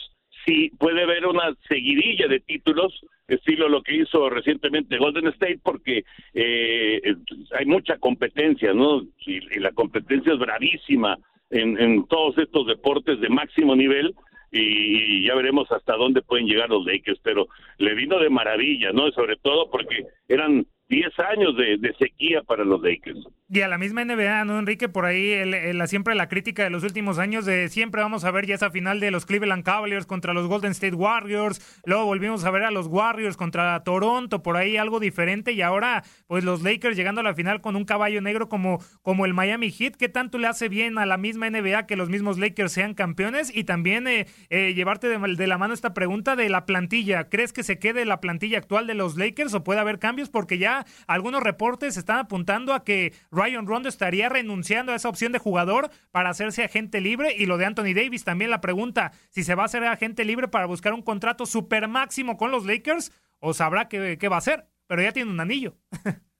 [0.47, 6.05] si puede haber una seguidilla de títulos, estilo lo que hizo recientemente Golden State, porque
[6.33, 7.15] eh,
[7.59, 9.03] hay mucha competencia, ¿no?
[9.19, 11.19] Y, y la competencia es bravísima
[11.51, 14.15] en, en todos estos deportes de máximo nivel
[14.51, 19.11] y ya veremos hasta dónde pueden llegar los Lakers, pero le vino de maravilla, ¿no?
[19.13, 23.21] Sobre todo porque eran 10 años de, sequía para los Lakers.
[23.49, 24.89] Y a la misma NBA, ¿no, Enrique?
[24.89, 28.47] Por ahí la, siempre la crítica de los últimos años de siempre vamos a ver
[28.47, 32.51] ya esa final de los Cleveland Cavaliers contra los Golden State Warriors, luego volvimos a
[32.51, 36.97] ver a los Warriors contra Toronto, por ahí algo diferente y ahora pues los Lakers
[36.97, 40.39] llegando a la final con un caballo negro como, como el Miami Heat, ¿qué tanto
[40.39, 43.55] le hace bien a la misma NBA que los mismos Lakers sean campeones?
[43.55, 47.53] Y también eh, eh, llevarte de, de la mano esta pregunta de la plantilla, ¿crees
[47.53, 50.31] que se quede la plantilla actual de los Lakers o puede haber cambios?
[50.31, 55.33] Porque ya algunos reportes están apuntando a que Ryan Rondo estaría renunciando a esa opción
[55.33, 59.43] de jugador para hacerse agente libre y lo de Anthony Davis también la pregunta si
[59.43, 63.13] se va a hacer agente libre para buscar un contrato super máximo con los Lakers
[63.39, 65.75] o sabrá qué, qué va a hacer, pero ya tiene un anillo.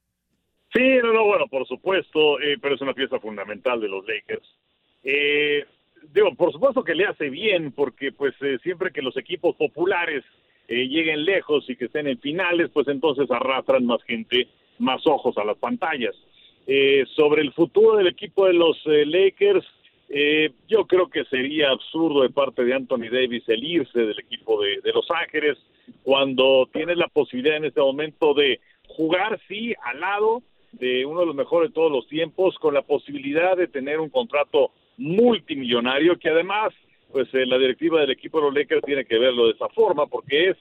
[0.73, 4.57] Sí, no, no, bueno, por supuesto, eh, pero es una pieza fundamental de los Lakers.
[5.03, 5.65] Eh,
[6.13, 10.23] digo, por supuesto que le hace bien, porque pues eh, siempre que los equipos populares
[10.71, 14.47] eh, lleguen lejos y que estén en finales, pues entonces arrastran más gente,
[14.79, 16.15] más ojos a las pantallas.
[16.65, 19.67] Eh, sobre el futuro del equipo de los eh, Lakers,
[20.67, 24.81] yo creo que sería absurdo de parte de Anthony Davis el irse del equipo de,
[24.81, 25.57] de Los Ángeles
[26.03, 30.41] cuando tiene la posibilidad en este momento de jugar, sí, al lado
[30.73, 34.09] de uno de los mejores de todos los tiempos, con la posibilidad de tener un
[34.09, 36.73] contrato multimillonario que además
[37.11, 40.07] pues eh, la directiva del equipo de los Lakers tiene que verlo de esa forma
[40.07, 40.57] porque es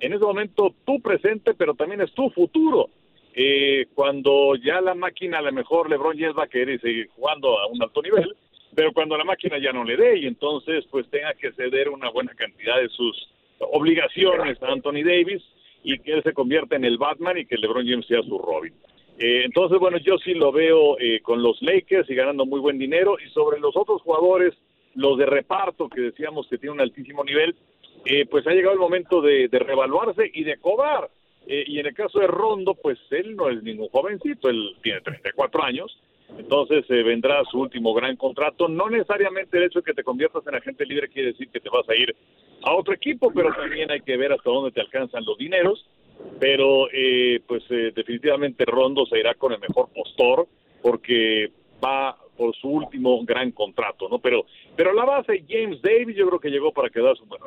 [0.00, 2.88] en ese momento tu presente, pero también es tu futuro.
[3.34, 7.58] Eh, cuando ya la máquina, a lo mejor LeBron James va a querer seguir jugando
[7.58, 8.34] a un alto nivel,
[8.74, 12.10] pero cuando la máquina ya no le dé y entonces pues tenga que ceder una
[12.10, 15.42] buena cantidad de sus obligaciones a Anthony Davis
[15.82, 18.72] y que él se convierta en el Batman y que LeBron James sea su Robin.
[19.18, 22.78] Eh, entonces, bueno, yo sí lo veo eh, con los Lakers y ganando muy buen
[22.78, 24.54] dinero y sobre los otros jugadores,
[24.94, 27.54] los de reparto que decíamos que tiene un altísimo nivel,
[28.04, 31.10] eh, pues ha llegado el momento de, de revaluarse y de cobrar.
[31.46, 35.00] Eh, y en el caso de Rondo, pues él no es ningún jovencito, él tiene
[35.00, 35.98] 34 años,
[36.38, 38.68] entonces eh, vendrá su último gran contrato.
[38.68, 41.68] No necesariamente el hecho de que te conviertas en agente libre quiere decir que te
[41.68, 42.14] vas a ir
[42.62, 45.86] a otro equipo, pero también hay que ver hasta dónde te alcanzan los dineros.
[46.38, 46.86] Pero
[47.46, 50.46] pues definitivamente Rondo se irá con el mejor postor
[50.82, 51.50] porque
[51.82, 54.18] va por su último gran contrato, ¿no?
[54.18, 57.42] Pero, pero la base James Davis yo creo que llegó para quedarse un buen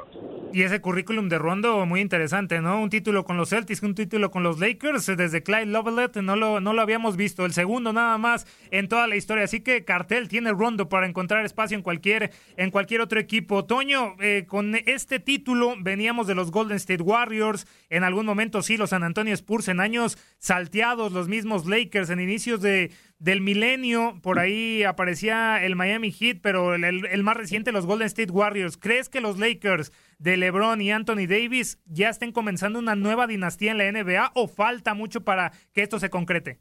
[0.53, 2.79] Y ese currículum de Rondo muy interesante, ¿no?
[2.79, 6.59] Un título con los Celtics, un título con los Lakers, desde Clyde Lovelet no lo,
[6.59, 10.27] no lo habíamos visto, el segundo nada más en toda la historia, así que cartel
[10.27, 13.65] tiene Rondo para encontrar espacio en cualquier, en cualquier otro equipo.
[13.65, 18.77] Toño, eh, con este título veníamos de los Golden State Warriors, en algún momento sí,
[18.77, 24.19] los San Antonio Spurs en años salteados, los mismos Lakers en inicios de, del milenio,
[24.21, 28.77] por ahí aparecía el Miami Heat, pero el, más reciente, los Golden State Warriors.
[28.77, 33.71] ¿Crees que los Lakers de LeBron y Anthony Davis ya estén comenzando una nueva dinastía
[33.71, 36.57] en la NBA o falta mucho para que esto se concrete?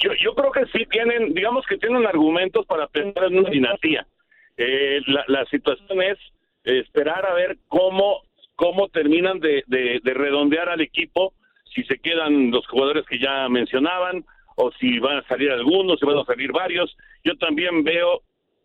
[0.00, 4.06] Yo, yo creo que sí tienen, digamos que tienen argumentos para pensar en una dinastía.
[4.56, 6.18] Eh, la, la, situación es
[6.64, 8.22] esperar a ver cómo,
[8.56, 11.34] cómo terminan de, de redondear al equipo,
[11.74, 14.24] si se quedan los jugadores que ya mencionaban,
[14.56, 16.96] o si van a salir algunos, si van a salir varios.
[17.24, 18.22] Yo también veo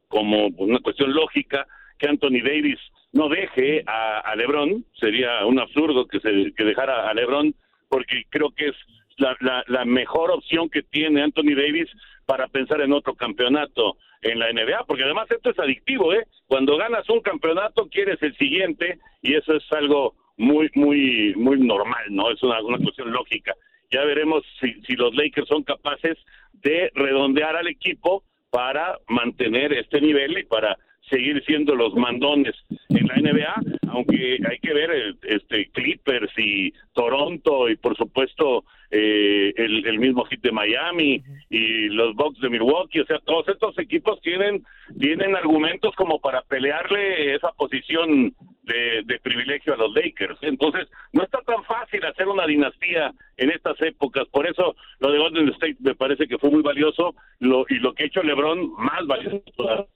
[0.08, 1.68] como una cuestión lógica
[1.98, 2.80] que Anthony Davis
[3.12, 7.54] no deje a, LeBron, sería un absurdo que se que dejara a LeBron,
[7.90, 8.76] porque creo que es
[9.18, 11.90] la, la, la mejor opción que tiene Anthony Davis
[12.26, 16.26] para pensar en otro campeonato en la NBA, porque además esto es adictivo, ¿eh?
[16.48, 22.06] Cuando ganas un campeonato quieres el siguiente y eso es algo muy, muy, muy normal,
[22.10, 22.30] ¿no?
[22.32, 23.54] Es una, una cuestión lógica.
[23.92, 26.18] Ya veremos si, si los Lakers son capaces
[26.54, 30.78] de redondear al equipo para mantener este nivel y para
[31.10, 32.56] seguir siendo los mandones
[32.90, 38.64] en la NBA, aunque hay que ver eh, este Clippers y Toronto y por supuesto
[38.92, 43.48] eh, el, el, mismo hit de Miami y los Bucks de Milwaukee, o sea, todos
[43.48, 44.64] estos equipos tienen
[45.00, 48.34] tienen argumentos como para pelearle esa posición
[48.64, 50.38] de, de, privilegio a los Lakers.
[50.42, 54.28] Entonces, no está tan fácil hacer una dinastía en estas épocas.
[54.30, 57.94] Por eso lo de Golden State me parece que fue muy valioso lo, y lo
[57.94, 59.88] que ha hecho LeBron más valioso.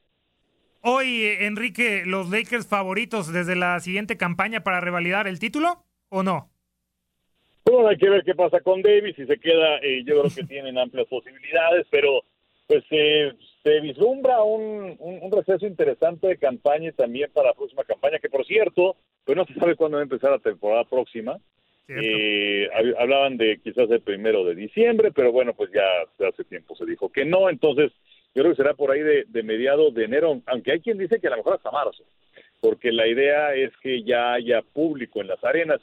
[0.86, 6.50] Hoy, Enrique, ¿los Lakers favoritos desde la siguiente campaña para revalidar el título o no?
[7.64, 10.44] Bueno, hay que ver qué pasa con Davis, si se queda, eh, yo creo que
[10.44, 12.26] tienen amplias posibilidades, pero
[12.68, 13.32] pues eh,
[13.64, 18.20] se vislumbra un, un, un, receso interesante de campaña y también para la próxima campaña,
[18.20, 21.40] que por cierto, pues no se sabe cuándo va a empezar la temporada próxima.
[21.88, 22.68] Eh,
[22.98, 27.10] hablaban de quizás el primero de diciembre, pero bueno, pues ya hace tiempo se dijo
[27.10, 27.94] que no, entonces
[28.36, 31.20] yo creo que será por ahí de, de mediados de enero, aunque hay quien dice
[31.20, 32.04] que a lo mejor hasta marzo,
[32.60, 35.80] porque la idea es que ya haya público en las arenas.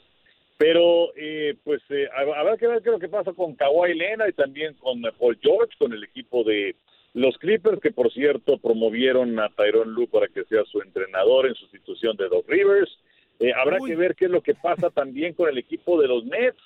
[0.57, 4.29] Pero, eh, pues, eh, habrá que ver qué es lo que pasa con Kawhi Leonard
[4.29, 6.75] y también con Paul George, con el equipo de
[7.13, 11.55] los Clippers, que por cierto promovieron a Tyron Lue para que sea su entrenador en
[11.55, 12.89] sustitución de Doc Rivers.
[13.39, 13.89] Eh, habrá Uy.
[13.89, 16.61] que ver qué es lo que pasa también con el equipo de los Nets,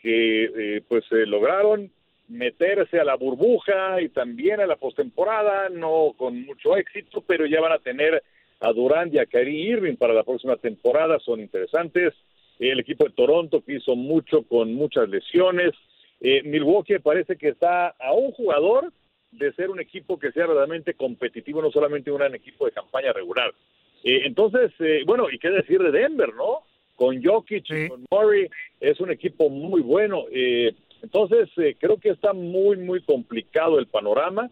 [0.00, 1.90] que eh, pues eh, lograron
[2.34, 7.60] meterse a la burbuja y también a la postemporada, no con mucho éxito, pero ya
[7.60, 8.22] van a tener
[8.60, 12.12] a Durant y a Kyrie Irving para la próxima temporada, son interesantes.
[12.58, 15.72] El equipo de Toronto que hizo mucho con muchas lesiones.
[16.20, 18.92] Eh, Milwaukee parece que está a un jugador
[19.32, 23.12] de ser un equipo que sea verdaderamente competitivo, no solamente un gran equipo de campaña
[23.12, 23.52] regular.
[24.02, 26.60] Eh, entonces, eh, bueno, y qué decir de Denver, ¿no?
[26.96, 27.88] Con Jokic, sí.
[27.88, 28.48] con Murray,
[28.80, 30.24] es un equipo muy bueno.
[30.30, 30.72] Eh,
[31.04, 34.50] entonces, eh, creo que está muy, muy complicado el panorama.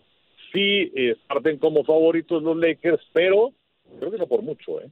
[0.52, 3.54] Sí, eh, parten como favoritos los Lakers, pero
[3.98, 4.90] creo que no por mucho, ¿eh?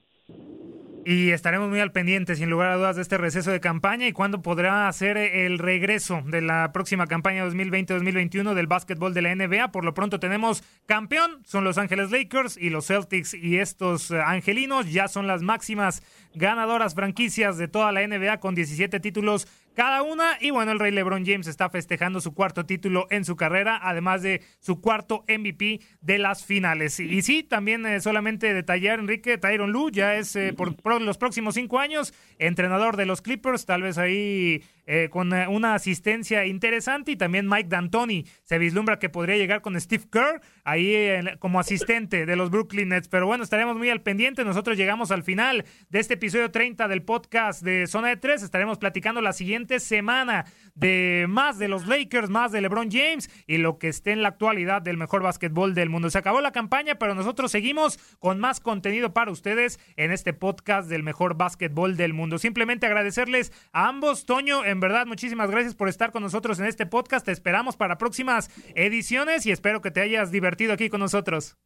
[1.04, 4.12] Y estaremos muy al pendiente, sin lugar a dudas, de este receso de campaña y
[4.12, 9.72] cuándo podrá hacer el regreso de la próxima campaña 2020-2021 del básquetbol de la NBA.
[9.72, 14.20] Por lo pronto tenemos campeón, son Los Ángeles Lakers y los Celtics y estos eh,
[14.20, 16.02] angelinos ya son las máximas
[16.34, 20.36] ganadoras franquicias de toda la NBA con 17 títulos cada una.
[20.40, 24.22] Y bueno, el Rey LeBron James está festejando su cuarto título en su carrera, además
[24.22, 27.00] de su cuarto MVP de las finales.
[27.00, 31.18] Y, sí, también eh, solamente detallar, Enrique, Tyron Lu ya es eh, por, por, los
[31.18, 34.62] próximos cinco años entrenador de los Clippers, tal vez ahí
[34.92, 39.60] eh, con eh, una asistencia interesante y también Mike D'Antoni se vislumbra que podría llegar
[39.60, 41.06] con Steve Kerr ahí
[41.38, 43.06] como asistente de los Brooklyn Nets.
[43.06, 44.44] Pero bueno, estaremos muy al pendiente.
[44.44, 48.42] Nosotros llegamos al final de este episodio 30 del podcast de Zona de Tres.
[48.42, 53.58] Estaremos platicando la siguiente semana de más de los Lakers, más de LeBron James y
[53.58, 56.10] lo que esté en la actualidad del mejor básquetbol del mundo.
[56.10, 60.88] Se acabó la campaña, pero nosotros seguimos con más contenido para ustedes en este podcast
[60.88, 62.38] del mejor básquetbol del mundo.
[62.38, 66.86] Simplemente agradecerles a ambos, Toño, en verdad, muchísimas gracias por estar con nosotros en este
[66.86, 67.26] podcast.
[67.26, 71.56] Te esperamos para próximas ediciones y espero que te hayas divertido aquí con nosotros.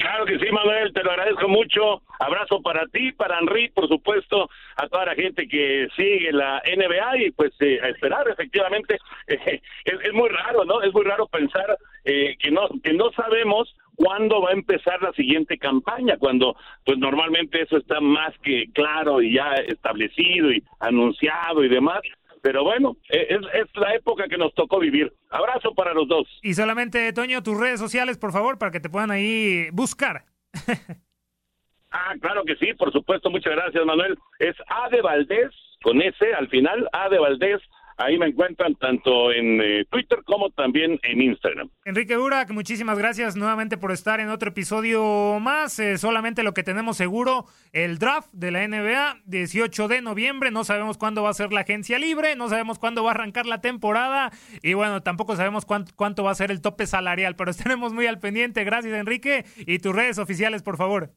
[0.00, 2.02] Claro que sí, Manuel, te lo agradezco mucho.
[2.18, 7.18] Abrazo para ti, para Henry, por supuesto, a toda la gente que sigue la NBA
[7.18, 8.98] y pues eh, a esperar, efectivamente.
[9.26, 10.82] Es, es, muy raro, ¿no?
[10.82, 15.12] Es muy raro pensar eh, que no que no sabemos cuándo va a empezar la
[15.12, 21.64] siguiente campaña, cuando pues normalmente eso está más que claro y ya establecido y anunciado
[21.64, 22.00] y demás.
[22.42, 25.12] Pero bueno, e, es, es la época que nos tocó vivir.
[25.30, 26.28] Abrazo para los dos.
[26.42, 30.24] Y solamente, Toño, tus redes sociales, por favor, para que te puedan ahí buscar.
[31.90, 33.30] ah, claro que sí, por supuesto.
[33.30, 34.16] Muchas gracias, Manuel.
[34.38, 35.50] Es A de Valdés,
[35.82, 37.60] con S al final, A de Valdés
[37.98, 41.70] Ahí me encuentran tanto en eh, Twitter como también en Instagram.
[41.86, 45.78] Enrique Burak, muchísimas gracias nuevamente por estar en otro episodio más.
[45.78, 50.50] Eh, solamente lo que tenemos seguro, el draft de la NBA, 18 de noviembre.
[50.50, 53.46] No sabemos cuándo va a ser la agencia libre, no sabemos cuándo va a arrancar
[53.46, 54.30] la temporada
[54.62, 58.06] y bueno, tampoco sabemos cuánto, cuánto va a ser el tope salarial, pero estaremos muy
[58.06, 58.62] al pendiente.
[58.64, 59.46] Gracias, Enrique.
[59.56, 61.12] Y tus redes oficiales, por favor.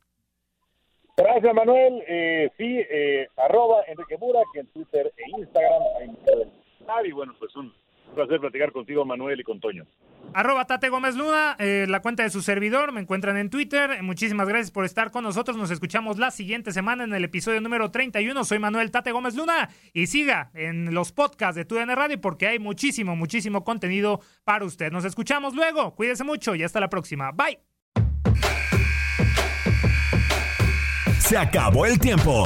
[1.18, 2.02] Gracias, Manuel.
[2.08, 2.80] Eh, sí,
[3.36, 5.84] arroba Enrique Burak en Twitter e Instagram.
[7.06, 7.74] Y bueno, pues un
[8.16, 9.86] placer platicar contigo, Manuel, y con Toño.
[10.34, 14.04] Arroba Tate Gómez Luna, eh, la cuenta de su servidor, me encuentran en Twitter.
[14.04, 15.58] Muchísimas gracias por estar con nosotros.
[15.58, 18.44] Nos escuchamos la siguiente semana en el episodio número 31.
[18.44, 22.60] Soy Manuel Tate Gómez Luna y siga en los podcasts de TUDN Radio porque hay
[22.60, 24.92] muchísimo, muchísimo contenido para usted.
[24.92, 25.96] Nos escuchamos luego.
[25.96, 27.32] Cuídese mucho y hasta la próxima.
[27.32, 27.60] Bye.
[31.20, 32.46] Se acabó el tiempo.